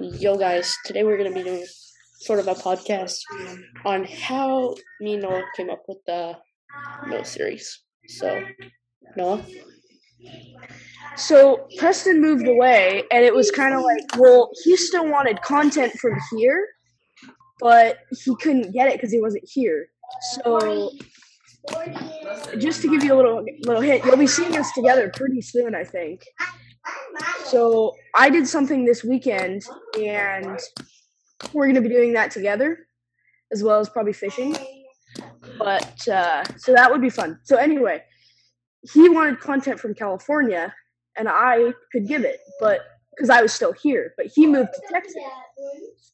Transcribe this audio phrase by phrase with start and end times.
[0.00, 1.64] Yo, guys, today we're going to be doing
[2.20, 3.18] sort of a podcast
[3.84, 6.36] on how me and Noah came up with the
[7.06, 7.82] Noah series.
[8.08, 8.42] So,
[9.16, 9.44] Noah?
[11.16, 15.92] So Preston moved away, and it was kind of like, well, he still wanted content
[15.94, 16.66] from here,
[17.60, 19.88] but he couldn't get it because he wasn't here.
[20.32, 20.90] So,
[22.58, 25.74] just to give you a little little hint, you'll be seeing us together pretty soon,
[25.74, 26.24] I think.
[27.48, 29.64] So I did something this weekend,
[30.00, 30.58] and
[31.52, 32.88] we're gonna be doing that together,
[33.52, 34.56] as well as probably fishing.
[35.56, 37.38] But uh, so that would be fun.
[37.44, 38.02] So anyway,
[38.92, 40.74] he wanted content from California,
[41.16, 42.80] and I could give it, but
[43.14, 44.12] because I was still here.
[44.16, 45.22] But he moved to Texas,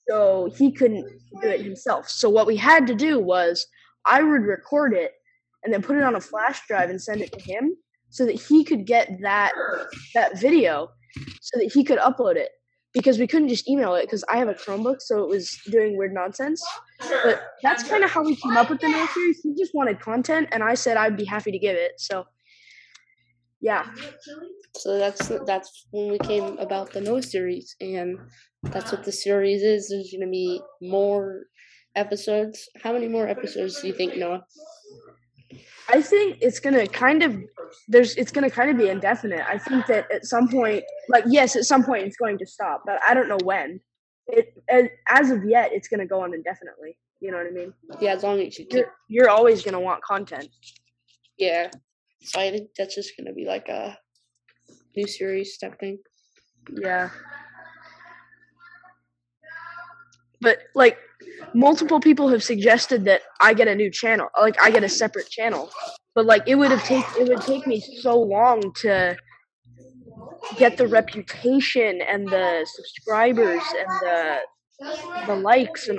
[0.09, 1.09] so he couldn't
[1.41, 2.10] do it himself.
[2.10, 3.66] So what we had to do was
[4.05, 5.12] I would record it
[5.65, 7.74] and then put it on a flash drive and send it to him
[8.10, 9.52] so that he could get that
[10.15, 10.91] that video
[11.41, 12.51] so that he could upload it
[12.93, 15.96] because we couldn't just email it because I have a Chromebook so it was doing
[15.96, 16.63] weird nonsense.
[17.24, 19.40] But that's kind of how we came up with the Noah series.
[19.43, 21.93] He just wanted content and I said I'd be happy to give it.
[21.99, 22.27] So
[23.63, 23.87] yeah.
[24.77, 28.18] So that's that's when we came about the Noah series, and
[28.65, 29.88] that's what the series is.
[29.88, 31.45] There's to be more
[31.95, 32.68] episodes.
[32.83, 34.45] How many more episodes do you think, Noah?
[35.89, 37.39] I think it's gonna kind of
[37.89, 39.45] there's it's gonna kind of be indefinite.
[39.47, 42.83] I think that at some point, like yes, at some point it's going to stop,
[42.87, 43.80] but I don't know when.
[44.29, 44.55] It
[45.09, 46.97] as of yet, it's gonna go on indefinitely.
[47.21, 47.73] You know what I mean?
[48.01, 48.67] Yeah, as long as you.
[48.71, 50.49] You're, you're always gonna want content.
[51.39, 51.71] Yeah,
[52.23, 53.99] so I think that's just gonna be like a
[54.97, 55.99] new series type thing.
[56.71, 57.11] Yeah.
[60.43, 60.98] But like
[61.54, 65.28] multiple people have suggested that I get a new channel, like I get a separate
[65.31, 65.71] channel.
[66.15, 69.16] But like it would have take it would take me so long to
[70.56, 74.38] get the reputation and the subscribers and the
[75.26, 75.99] the likes and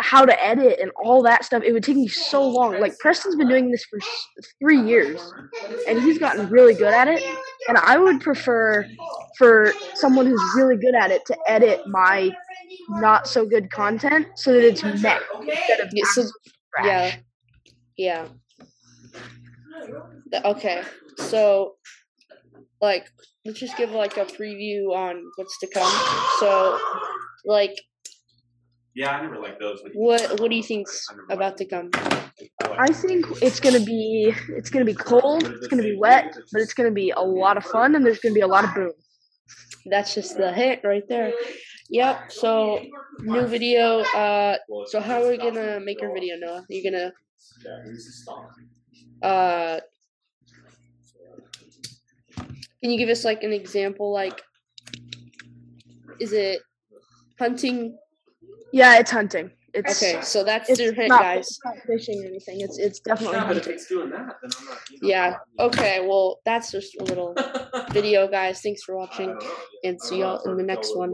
[0.00, 1.62] how to edit and all that stuff.
[1.64, 2.80] It would take me so long.
[2.80, 3.98] Like Preston's been doing this for
[4.60, 5.20] three years,
[5.88, 7.22] and he's gotten really good at it.
[7.66, 8.88] And I would prefer
[9.36, 12.30] for someone who's really good at it to edit my
[12.88, 16.22] not so good content so that it's met instead of yeah, so,
[16.84, 17.16] yeah,
[17.96, 18.28] yeah.
[20.44, 20.82] Okay,
[21.16, 21.76] so
[22.80, 23.08] like
[23.44, 25.92] let's just give like a preview on what's to come.
[26.38, 26.78] So,
[27.44, 27.80] like
[28.94, 29.80] yeah, I never liked those.
[29.94, 31.90] What What do you think's about to come?
[32.78, 36.74] I think it's gonna be it's gonna be cold, it's gonna be wet, but it's
[36.74, 38.92] gonna be a lot of fun, and there's gonna be a lot of boom.
[39.86, 41.32] That's just the hit right there.
[41.90, 42.32] Yep.
[42.32, 42.80] So
[43.20, 44.00] new video.
[44.00, 44.56] Uh.
[44.86, 46.64] So how are we gonna make our video, Noah?
[46.68, 47.12] You're gonna.
[49.22, 49.80] Uh.
[52.80, 54.12] Can you give us like an example?
[54.12, 54.40] Like,
[56.20, 56.60] is it
[57.38, 57.96] hunting
[58.72, 59.50] yeah, it's hunting.
[59.74, 61.46] It's, okay, so that's it's your hint, not, guys.
[61.46, 62.60] It's not fishing or anything.
[62.60, 63.74] It's it's definitely hunting.
[63.74, 65.36] It's doing that, then I'm not, you know, yeah.
[65.60, 66.06] Okay.
[66.06, 67.34] Well, that's just a little
[67.90, 68.60] video, guys.
[68.62, 69.38] Thanks for watching,
[69.84, 71.12] and see y'all in the next one.